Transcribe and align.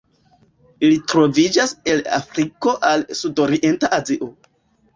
Ili 0.87 0.95
troviĝas 1.13 1.75
el 1.93 2.01
Afriko 2.19 2.75
al 2.91 3.07
Sudorienta 3.23 3.95
Azio. 4.03 4.35